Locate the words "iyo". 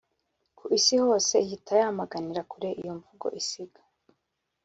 2.81-2.93